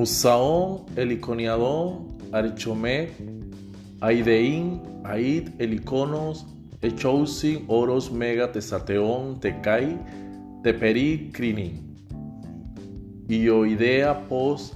[0.00, 3.10] Musaón, Heliconiadón, Arichomé,
[4.00, 6.46] Aideín, Aid, Heliconos,
[6.80, 9.98] Echousin, Oros, Mega, Tesateón, Tecai,
[10.62, 11.98] Teperi, Crinin.
[13.28, 14.72] Ioidea, Pos,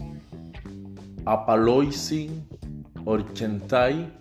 [1.25, 2.47] Apaloisin,
[3.07, 4.13] Orchentai,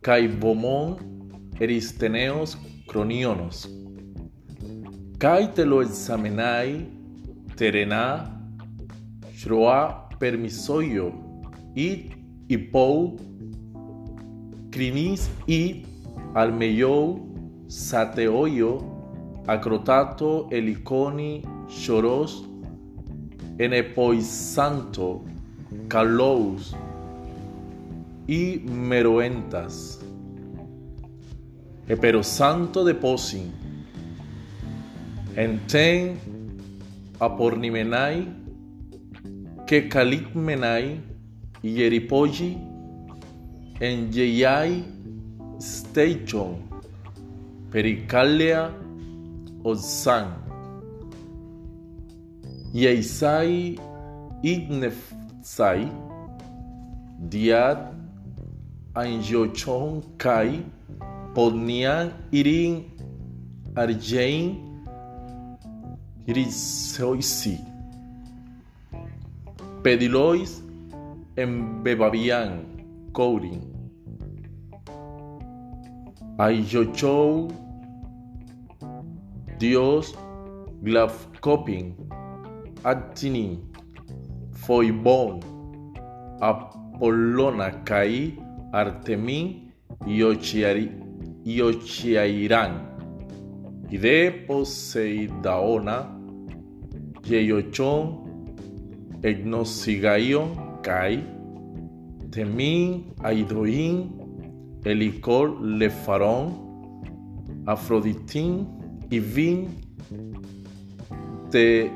[0.00, 0.96] Caibomón,
[1.60, 2.56] Eristeneos,
[2.86, 3.68] Cronionos.
[5.18, 6.88] Kai te lo examenai,
[7.54, 8.40] terena,
[9.36, 11.12] shroa permisoio,
[11.74, 12.12] it
[12.48, 13.18] ipou,
[14.70, 15.84] crinis it
[16.32, 17.26] almeyou,
[17.66, 18.78] sateoio,
[19.48, 22.46] acrotato eliconi, choros,
[23.58, 25.24] enepoisanto,
[25.88, 26.72] calous,
[28.28, 29.98] y meroentas.
[32.00, 33.52] Pero santo de posin,
[35.34, 36.16] enten
[37.18, 38.41] apornimenai,
[39.72, 41.00] Kekalik-Menai,
[41.64, 42.58] Yeripoji,
[43.80, 44.84] Enjeyai
[45.58, 46.60] Station,
[47.70, 48.68] pericalia
[49.64, 50.28] Osan,
[52.74, 53.80] Yeisai
[54.44, 55.88] Idnefsai,
[57.32, 57.96] Diad
[58.94, 60.60] anjochon Kai,
[61.32, 62.92] Podnian Irin
[63.74, 64.52] Arjein
[66.28, 67.71] Irisoisi.
[69.82, 70.62] Pedilois
[71.36, 72.64] embebabian
[73.12, 73.60] courin.
[76.38, 77.50] Ayochou
[79.58, 80.14] Dios
[80.82, 81.94] glavcopin
[82.84, 83.58] atini
[84.54, 85.40] foibon
[86.40, 88.38] Apollona kai
[88.72, 89.72] Artemin
[90.06, 90.22] y
[91.60, 92.72] Ochiairán,
[93.90, 96.18] y Poseidaona,
[97.22, 98.21] Yeyochon,
[99.22, 101.24] Egnosigaion, Kai,
[102.30, 104.10] Temin, Aidoin,
[104.84, 106.72] Elicor, Lefarón,
[107.66, 108.66] Afroditín
[109.10, 109.68] y Vin
[111.50, 111.90] de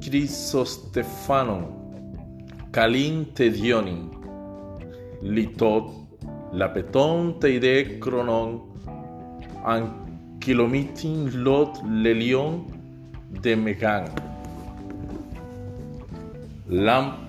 [0.00, 1.66] Crisostefanon,
[2.72, 4.10] Calín Tedionin,
[5.22, 6.02] Litot,
[6.52, 8.60] Lapetón teide cronon,
[9.64, 12.66] anquilomitin lot lelion
[13.42, 14.31] de megan.
[16.72, 17.28] Lam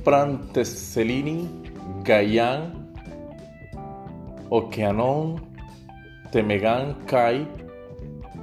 [0.00, 1.44] pranteselini
[2.00, 2.72] gayan
[4.48, 5.36] okeanon
[6.32, 7.44] temegan kai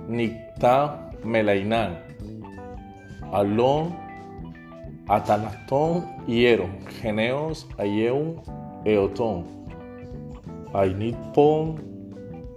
[0.06, 1.98] nikta melainan.
[3.34, 3.90] Alon
[5.10, 8.38] atanacton hieron geneos ayeun
[8.86, 9.50] eoton.
[10.78, 11.82] Ainitpon,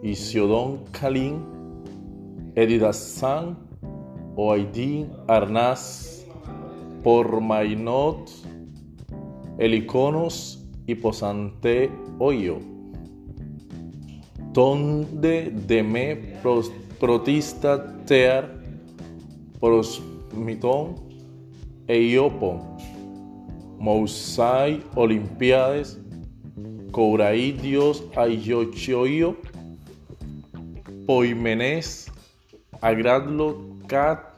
[0.04, 1.40] Isiodon Kalin,
[2.52, 3.56] Edidasan,
[4.36, 5.08] Oaidin
[7.00, 8.30] Arnas, Pormainot,
[9.58, 12.58] Heliconos y Posante Oyo.
[14.52, 16.16] Donde deme
[16.98, 18.50] protista tear
[19.60, 20.96] prosmiton
[21.86, 22.60] e iopon,
[23.78, 25.98] Mousai Olimpiades,
[26.90, 29.36] Couraí Dios Ayochioio,
[31.06, 32.10] Poimenes,
[32.80, 34.29] Agradlo Cat,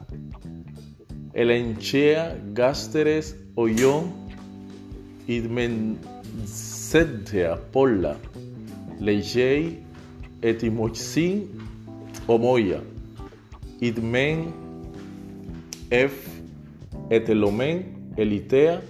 [1.35, 4.13] Elenchea, Gásteres, Oyon,
[5.27, 6.07] Idmensedia,
[7.73, 8.17] Polla,
[9.01, 9.79] Lejei,
[10.43, 11.49] Etimoxin,
[12.29, 12.83] Omoya,
[13.81, 14.53] Idmen,
[15.91, 16.29] F,
[17.11, 18.83] Etelomen, Elitea,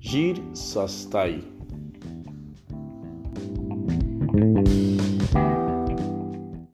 [0.00, 1.42] Gir Sastai.